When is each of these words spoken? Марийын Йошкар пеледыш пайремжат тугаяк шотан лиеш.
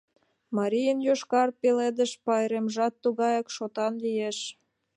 Марийын 0.57 0.99
Йошкар 1.07 1.49
пеледыш 1.61 2.11
пайремжат 2.25 2.93
тугаяк 3.03 3.47
шотан 3.55 3.93
лиеш. 4.03 4.37